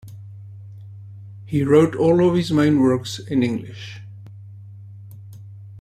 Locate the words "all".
1.95-2.27